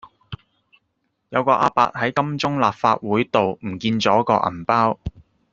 [1.29, 4.97] 有個亞伯喺金鐘立法會道唔見左個銀包